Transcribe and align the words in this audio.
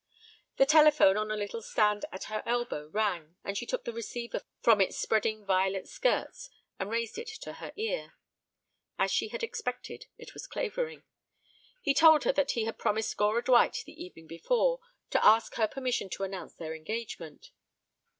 The 0.57 0.65
telephone 0.65 1.15
on 1.15 1.29
a 1.29 1.35
little 1.37 1.61
stand 1.61 2.05
at 2.11 2.23
her 2.23 2.41
elbow 2.43 2.87
rang, 2.87 3.35
and 3.43 3.55
she 3.55 3.67
took 3.67 3.85
the 3.85 3.93
receiver 3.93 4.41
from 4.59 4.81
its 4.81 4.97
spreading 4.97 5.45
violet 5.45 5.87
skirts 5.87 6.49
and 6.79 6.89
raised 6.89 7.19
it 7.19 7.27
to 7.41 7.53
her 7.53 7.71
ear. 7.75 8.15
As 8.97 9.11
she 9.11 9.27
had 9.27 9.43
expected, 9.43 10.07
it 10.17 10.33
was 10.33 10.47
Clavering. 10.47 11.03
He 11.83 11.93
told 11.93 12.23
her 12.23 12.31
that 12.33 12.49
he 12.53 12.65
had 12.65 12.79
promised 12.79 13.15
Gora 13.15 13.43
Dwight 13.43 13.83
the 13.85 14.03
evening 14.03 14.25
before 14.25 14.79
to 15.11 15.23
ask 15.23 15.53
her 15.53 15.67
permission 15.67 16.09
to 16.13 16.23
announce 16.23 16.55
their 16.55 16.73
engagement. 16.73 17.51